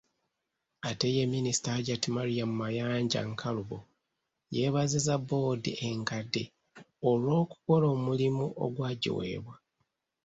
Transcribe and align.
Ate 0.89 1.07
ye 1.15 1.23
Minisita 1.33 1.69
Hajjati 1.75 2.07
Mariam 2.17 2.51
Mayanja 2.61 3.19
Nkalubo 3.29 3.77
yeebazizza 4.55 5.15
boodi 5.27 5.71
enkadde 5.89 6.43
olw’okukola 7.09 7.85
omulimu 7.95 8.45
ogwagiweebwa. 8.63 9.55